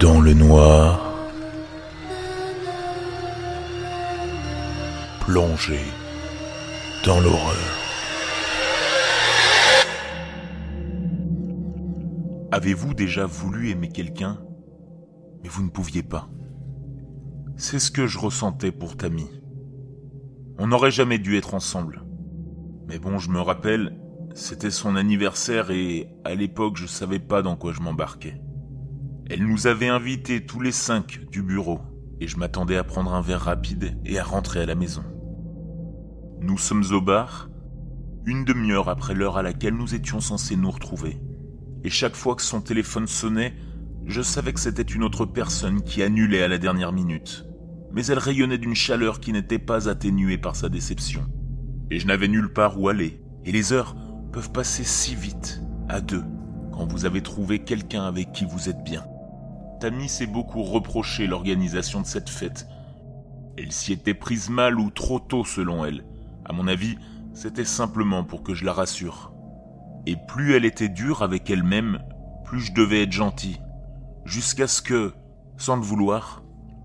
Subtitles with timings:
[0.00, 1.12] Dans le noir,
[5.20, 5.80] plongé
[7.04, 7.56] dans l'horreur.
[12.52, 14.40] Avez-vous déjà voulu aimer quelqu'un,
[15.42, 16.28] mais vous ne pouviez pas
[17.56, 19.28] C'est ce que je ressentais pour Tammy.
[20.58, 22.04] On n'aurait jamais dû être ensemble.
[22.86, 23.98] Mais bon, je me rappelle,
[24.34, 28.40] c'était son anniversaire et à l'époque je savais pas dans quoi je m'embarquais.
[29.30, 31.80] Elle nous avait invités tous les cinq du bureau
[32.20, 35.04] et je m'attendais à prendre un verre rapide et à rentrer à la maison.
[36.40, 37.50] Nous sommes au bar,
[38.24, 41.20] une demi-heure après l'heure à laquelle nous étions censés nous retrouver.
[41.84, 43.54] Et chaque fois que son téléphone sonnait,
[44.06, 47.44] je savais que c'était une autre personne qui annulait à la dernière minute.
[47.92, 51.26] Mais elle rayonnait d'une chaleur qui n'était pas atténuée par sa déception.
[51.90, 53.20] Et je n'avais nulle part où aller.
[53.44, 53.94] Et les heures
[54.32, 56.24] peuvent passer si vite, à deux,
[56.72, 59.04] quand vous avez trouvé quelqu'un avec qui vous êtes bien.
[59.80, 62.66] Tammy s'est beaucoup reproché l'organisation de cette fête.
[63.56, 66.04] Elle s'y était prise mal ou trop tôt selon elle.
[66.44, 66.96] À mon avis,
[67.32, 69.32] c'était simplement pour que je la rassure.
[70.06, 72.00] Et plus elle était dure avec elle-même,
[72.44, 73.60] plus je devais être gentil.
[74.24, 75.12] Jusqu'à ce que,
[75.56, 76.42] sans le vouloir,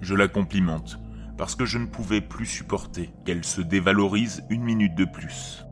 [0.00, 1.00] je la complimente,
[1.36, 5.64] parce que je ne pouvais plus supporter qu'elle se dévalorise une minute de plus.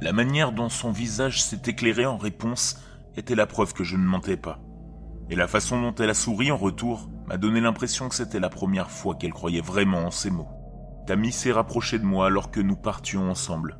[0.00, 2.80] La manière dont son visage s'est éclairé en réponse
[3.16, 4.60] était la preuve que je ne mentais pas.
[5.30, 8.48] Et la façon dont elle a souri en retour m'a donné l'impression que c'était la
[8.48, 10.48] première fois qu'elle croyait vraiment en ces mots.
[11.06, 13.78] Tammy s'est rapprochée de moi alors que nous partions ensemble.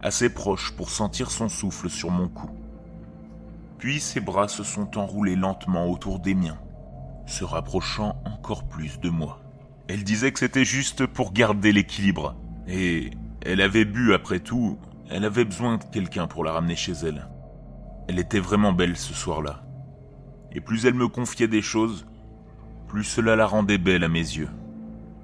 [0.00, 2.50] Assez proche pour sentir son souffle sur mon cou.
[3.78, 6.58] Puis ses bras se sont enroulés lentement autour des miens,
[7.26, 9.40] se rapprochant encore plus de moi.
[9.88, 12.36] Elle disait que c'était juste pour garder l'équilibre,
[12.66, 13.10] et
[13.42, 14.78] elle avait bu après tout,
[15.10, 17.28] elle avait besoin de quelqu'un pour la ramener chez elle.
[18.08, 19.62] Elle était vraiment belle ce soir-là.
[20.52, 22.06] Et plus elle me confiait des choses,
[22.88, 24.48] plus cela la rendait belle à mes yeux.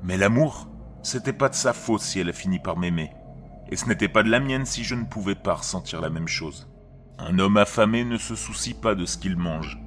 [0.03, 0.69] Mais l'amour,
[1.03, 3.11] c'était pas de sa faute si elle a fini par m'aimer.
[3.71, 6.29] Et ce n'était pas de la mienne si je ne pouvais pas ressentir la même
[6.29, 6.69] chose.
[7.19, 9.81] Un homme affamé ne se soucie pas de ce qu'il mange.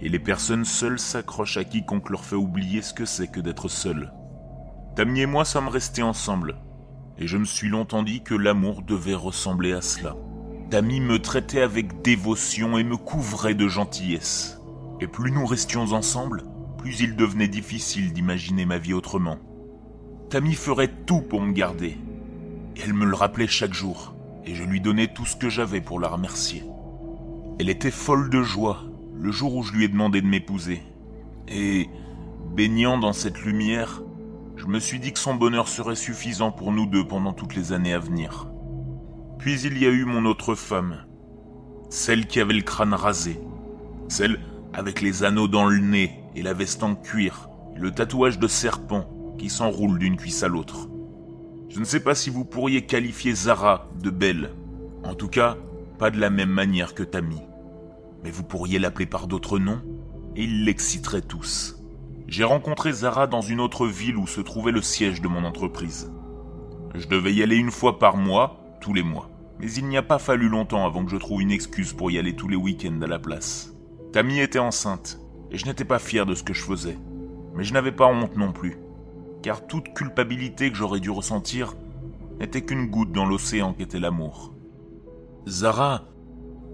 [0.00, 3.68] Et les personnes seules s'accrochent à quiconque leur fait oublier ce que c'est que d'être
[3.68, 4.12] seul.
[4.94, 6.56] Tammy et moi sommes restés ensemble.
[7.18, 10.14] Et je me suis longtemps dit que l'amour devait ressembler à cela.
[10.70, 14.57] Tammy me traitait avec dévotion et me couvrait de gentillesse.
[15.00, 16.44] Et plus nous restions ensemble,
[16.78, 19.38] plus il devenait difficile d'imaginer ma vie autrement.
[20.30, 21.96] Tammy ferait tout pour me garder.
[22.82, 24.14] Elle me le rappelait chaque jour,
[24.44, 26.64] et je lui donnais tout ce que j'avais pour la remercier.
[27.58, 28.84] Elle était folle de joie
[29.20, 30.82] le jour où je lui ai demandé de m'épouser.
[31.48, 31.88] Et,
[32.54, 34.02] baignant dans cette lumière,
[34.56, 37.72] je me suis dit que son bonheur serait suffisant pour nous deux pendant toutes les
[37.72, 38.48] années à venir.
[39.38, 41.04] Puis il y a eu mon autre femme,
[41.90, 43.40] celle qui avait le crâne rasé,
[44.08, 44.40] celle
[44.72, 48.48] avec les anneaux dans le nez et la veste en cuir, et le tatouage de
[48.48, 49.08] serpent
[49.38, 50.88] qui s'enroule d'une cuisse à l'autre.
[51.68, 54.54] Je ne sais pas si vous pourriez qualifier Zara de belle.
[55.04, 55.56] En tout cas,
[55.98, 57.40] pas de la même manière que Tammy.
[58.24, 59.80] Mais vous pourriez l'appeler par d'autres noms,
[60.34, 61.76] et ils l'exciteraient tous.
[62.26, 66.12] J'ai rencontré Zara dans une autre ville où se trouvait le siège de mon entreprise.
[66.94, 69.30] Je devais y aller une fois par mois, tous les mois.
[69.60, 72.18] Mais il n'y a pas fallu longtemps avant que je trouve une excuse pour y
[72.18, 73.74] aller tous les week-ends à la place.
[74.12, 75.20] Tammy était enceinte,
[75.50, 76.98] et je n'étais pas fier de ce que je faisais.
[77.54, 78.78] Mais je n'avais pas honte non plus
[79.42, 81.74] car toute culpabilité que j'aurais dû ressentir
[82.38, 84.52] n'était qu'une goutte dans l'océan qu'était l'amour.
[85.46, 86.04] Zara,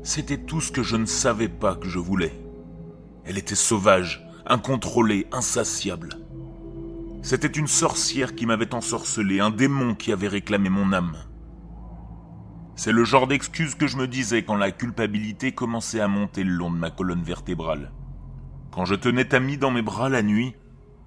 [0.03, 2.33] c'était tout ce que je ne savais pas que je voulais.
[3.25, 6.19] Elle était sauvage, incontrôlée, insatiable.
[7.23, 11.17] C'était une sorcière qui m'avait ensorcelé, un démon qui avait réclamé mon âme.
[12.77, 16.53] C'est le genre d'excuse que je me disais quand la culpabilité commençait à monter le
[16.53, 17.93] long de ma colonne vertébrale.
[18.73, 20.55] Quand je tenais Tammy dans mes bras la nuit,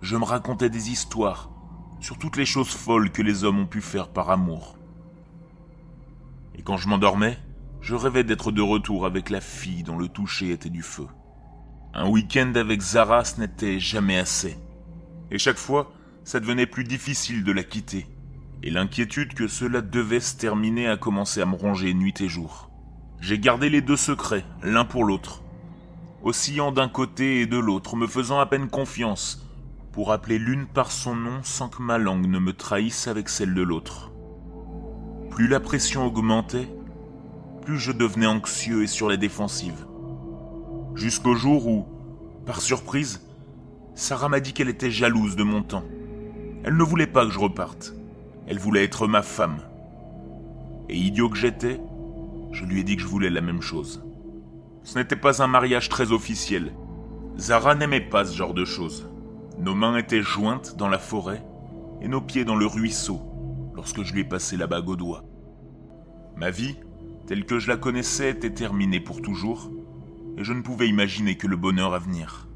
[0.02, 1.50] je me racontais des histoires
[2.00, 4.78] sur toutes les choses folles que les hommes ont pu faire par amour.
[6.56, 7.38] Et quand je m'endormais,
[7.82, 11.08] je rêvais d'être de retour avec la fille dont le toucher était du feu.
[11.94, 14.58] Un week-end avec Zara, ce n'était jamais assez.
[15.32, 15.92] Et chaque fois,
[16.24, 18.08] ça devenait plus difficile de la quitter.
[18.64, 22.70] Et l'inquiétude que cela devait se terminer a commencé à me ronger nuit et jour.
[23.20, 25.44] J'ai gardé les deux secrets, l'un pour l'autre,
[26.24, 29.48] oscillant d'un côté et de l'autre, me faisant à peine confiance,
[29.92, 33.54] pour appeler l'une par son nom sans que ma langue ne me trahisse avec celle
[33.54, 34.12] de l'autre.
[35.32, 36.68] Plus la pression augmentait,
[37.64, 39.86] plus je devenais anxieux et sur la défensive.
[40.96, 41.86] Jusqu'au jour où,
[42.46, 43.22] par surprise,
[43.94, 45.84] Sarah m'a dit qu'elle était jalouse de mon temps.
[46.64, 47.94] Elle ne voulait pas que je reparte.
[48.48, 49.60] Elle voulait être ma femme.
[50.90, 51.80] Et idiot que j'étais,
[52.52, 54.04] je lui ai dit que je voulais la même chose.
[54.84, 56.74] Ce n'était pas un mariage très officiel,
[57.38, 59.08] Zara n'aimait pas ce genre de choses.
[59.60, 61.46] Nos mains étaient jointes dans la forêt
[62.02, 63.22] et nos pieds dans le ruisseau
[63.76, 65.24] lorsque je lui ai passé la bague au doigt.
[66.36, 66.78] Ma vie,
[67.28, 69.70] telle que je la connaissais, était terminée pour toujours
[70.38, 72.48] et je ne pouvais imaginer que le bonheur à venir.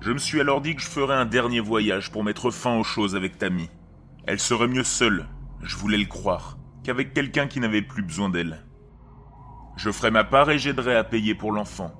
[0.00, 2.84] Je me suis alors dit que je ferais un dernier voyage pour mettre fin aux
[2.84, 3.68] choses avec Tammy.
[4.24, 5.26] Elle serait mieux seule,
[5.62, 8.64] je voulais le croire, qu'avec quelqu'un qui n'avait plus besoin d'elle.
[9.76, 11.92] Je ferai ma part et j'aiderai à payer pour l'enfant.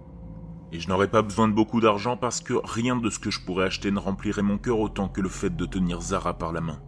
[0.71, 3.41] Et je n'aurai pas besoin de beaucoup d'argent parce que rien de ce que je
[3.41, 6.61] pourrais acheter ne remplirait mon cœur autant que le fait de tenir Zara par la
[6.61, 6.81] main.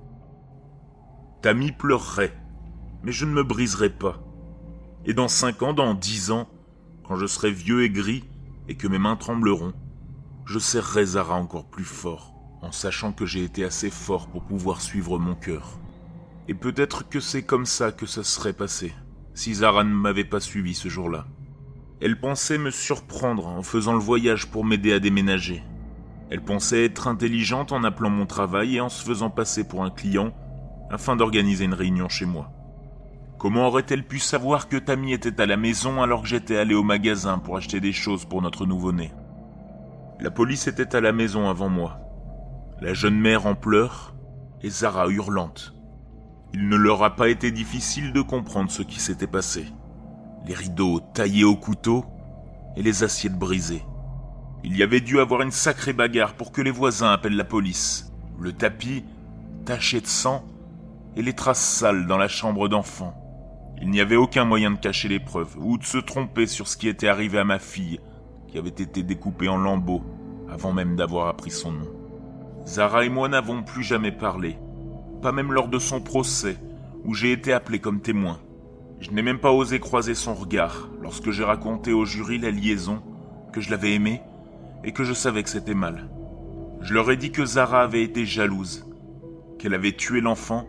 [1.43, 2.35] Tammy pleurerait,
[3.03, 4.23] mais je ne me briserai pas.
[5.05, 6.49] Et dans cinq ans, dans dix ans,
[7.07, 8.25] quand je serai vieux et gris
[8.69, 9.75] et que mes mains trembleront,
[10.47, 12.34] je serrerai Zara encore plus fort,
[12.65, 15.79] en sachant que j'ai été assez fort pour pouvoir suivre mon cœur.
[16.49, 18.93] Et peut-être que c'est comme ça que ça serait passé
[19.35, 21.27] si Zara ne m'avait pas suivi ce jour-là.
[22.01, 25.63] Elle pensait me surprendre en faisant le voyage pour m'aider à déménager.
[26.31, 29.91] Elle pensait être intelligente en appelant mon travail et en se faisant passer pour un
[29.91, 30.33] client
[30.91, 32.51] afin d'organiser une réunion chez moi.
[33.39, 36.85] Comment aurait-elle pu savoir que Tammy était à la maison alors que j'étais allé au
[36.85, 39.13] magasin pour acheter des choses pour notre nouveau-né?
[40.21, 42.04] La police était à la maison avant moi.
[42.85, 44.15] La jeune mère en pleurs
[44.63, 45.73] et Zara hurlante.
[46.53, 49.65] Il ne leur a pas été difficile de comprendre ce qui s'était passé.
[50.47, 52.05] Les rideaux taillés au couteau
[52.77, 53.87] et les assiettes brisées.
[54.65, 58.13] Il y avait dû avoir une sacrée bagarre pour que les voisins appellent la police.
[58.39, 59.03] Le tapis,
[59.65, 60.45] taché de sang,
[61.17, 63.15] et les traces sales dans la chambre d'enfant.
[63.81, 66.77] Il n'y avait aucun moyen de cacher les preuves ou de se tromper sur ce
[66.77, 68.01] qui était arrivé à ma fille,
[68.47, 70.05] qui avait été découpée en lambeaux
[70.51, 72.04] avant même d'avoir appris son nom.
[72.67, 74.59] Zara et moi n'avons plus jamais parlé,
[75.21, 76.57] pas même lors de son procès,
[77.05, 78.39] où j'ai été appelé comme témoin.
[79.01, 83.03] Je n'ai même pas osé croiser son regard lorsque j'ai raconté au jury la liaison,
[83.53, 84.23] que je l'avais aimée
[84.83, 86.09] et que je savais que c'était mal.
[86.81, 88.87] Je leur ai dit que Zara avait été jalouse,
[89.59, 90.67] qu'elle avait tué l'enfant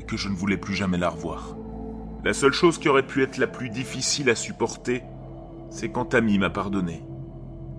[0.00, 1.56] et que je ne voulais plus jamais la revoir.
[2.24, 5.02] La seule chose qui aurait pu être la plus difficile à supporter,
[5.70, 7.02] c'est quand Tammy m'a pardonné.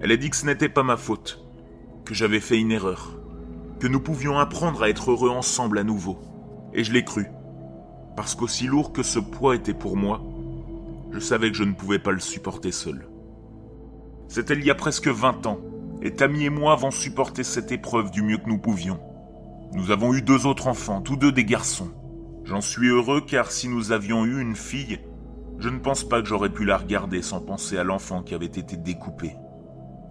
[0.01, 1.43] Elle a dit que ce n'était pas ma faute,
[2.05, 3.19] que j'avais fait une erreur,
[3.79, 6.19] que nous pouvions apprendre à être heureux ensemble à nouveau.
[6.73, 7.27] Et je l'ai cru.
[8.15, 10.21] Parce qu'aussi lourd que ce poids était pour moi,
[11.11, 13.07] je savais que je ne pouvais pas le supporter seul.
[14.27, 15.59] C'était il y a presque 20 ans,
[16.01, 18.99] et Tammy et moi avons supporté cette épreuve du mieux que nous pouvions.
[19.73, 21.91] Nous avons eu deux autres enfants, tous deux des garçons.
[22.43, 24.99] J'en suis heureux car si nous avions eu une fille,
[25.59, 28.45] je ne pense pas que j'aurais pu la regarder sans penser à l'enfant qui avait
[28.45, 29.35] été découpé.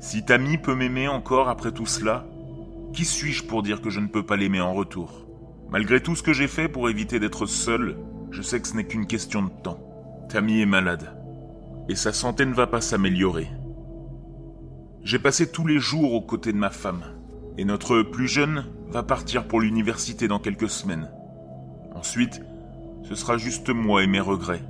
[0.01, 2.27] Si Tammy peut m'aimer encore après tout cela,
[2.93, 5.27] qui suis-je pour dire que je ne peux pas l'aimer en retour?
[5.71, 7.99] Malgré tout ce que j'ai fait pour éviter d'être seul,
[8.31, 9.81] je sais que ce n'est qu'une question de temps.
[10.29, 11.15] Tammy est malade.
[11.89, 13.49] Et sa santé ne va pas s'améliorer.
[15.03, 17.03] J'ai passé tous les jours aux côtés de ma femme.
[17.57, 21.11] Et notre plus jeune va partir pour l'université dans quelques semaines.
[21.95, 22.43] Ensuite,
[23.03, 24.63] ce sera juste moi et mes regrets.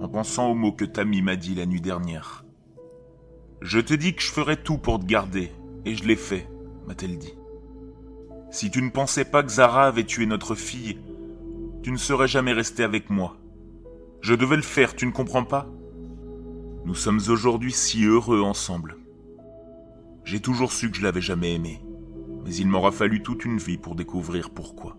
[0.00, 2.44] En pensant aux mots que Tammy m'a dit la nuit dernière.
[3.60, 5.50] Je te dis que je ferai tout pour te garder,
[5.84, 6.48] et je l'ai fait
[6.88, 7.34] m'a-t-elle dit.
[8.50, 10.98] Si tu ne pensais pas que Zara avait tué notre fille,
[11.82, 13.36] tu ne serais jamais resté avec moi.
[14.22, 15.68] Je devais le faire, tu ne comprends pas?
[16.86, 18.96] Nous sommes aujourd'hui si heureux ensemble.
[20.24, 21.82] J'ai toujours su que je l'avais jamais aimé,
[22.44, 24.96] mais il m'aura fallu toute une vie pour découvrir pourquoi.